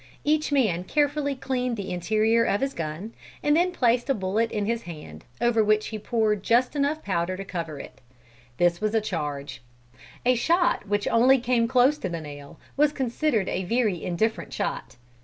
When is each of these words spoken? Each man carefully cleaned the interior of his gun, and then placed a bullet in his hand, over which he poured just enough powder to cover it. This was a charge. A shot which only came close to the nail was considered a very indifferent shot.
Each 0.23 0.51
man 0.51 0.83
carefully 0.85 1.35
cleaned 1.35 1.77
the 1.77 1.91
interior 1.93 2.43
of 2.43 2.61
his 2.61 2.73
gun, 2.73 3.13
and 3.43 3.55
then 3.55 3.71
placed 3.71 4.09
a 4.09 4.15
bullet 4.15 4.51
in 4.51 4.65
his 4.65 4.81
hand, 4.81 5.25
over 5.39 5.63
which 5.63 5.89
he 5.89 5.99
poured 5.99 6.41
just 6.41 6.75
enough 6.75 7.03
powder 7.03 7.37
to 7.37 7.45
cover 7.45 7.77
it. 7.79 8.01
This 8.57 8.81
was 8.81 8.95
a 8.95 8.99
charge. 8.99 9.61
A 10.25 10.33
shot 10.33 10.87
which 10.87 11.07
only 11.07 11.37
came 11.37 11.67
close 11.67 11.99
to 11.99 12.09
the 12.09 12.19
nail 12.19 12.57
was 12.75 12.91
considered 12.93 13.47
a 13.47 13.63
very 13.63 14.03
indifferent 14.03 14.51
shot. 14.51 14.95